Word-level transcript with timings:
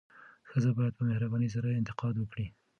ښځه 0.49 0.69
باید 0.77 0.93
په 0.97 1.03
مهربانۍ 1.09 1.49
سره 1.55 1.77
انتقاد 1.79 2.15
وکړي. 2.17 2.45